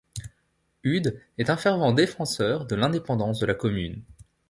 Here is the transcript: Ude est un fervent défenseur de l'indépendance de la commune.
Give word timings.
Ude 0.83 1.21
est 1.37 1.51
un 1.51 1.57
fervent 1.57 1.93
défenseur 1.93 2.65
de 2.65 2.73
l'indépendance 2.73 3.37
de 3.37 3.45
la 3.45 3.53
commune. 3.53 4.01